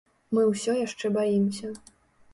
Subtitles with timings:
[0.37, 1.73] Мы ўсё яшчэ баімся.